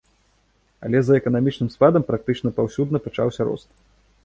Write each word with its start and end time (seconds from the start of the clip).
Але 0.87 1.01
за 1.09 1.13
эканамічным 1.19 1.69
спадам 1.75 2.07
практычна 2.09 2.55
паўсюдна 2.59 3.05
пачаўся 3.07 3.41
рост. 3.53 3.69